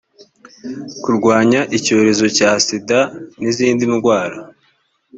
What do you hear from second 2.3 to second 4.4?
cya sida n izindi ndwara